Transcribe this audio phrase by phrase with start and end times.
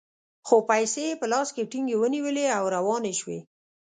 [0.47, 3.39] خو پیسې یې په لاس کې ټینګې ونیولې او روانې شوې.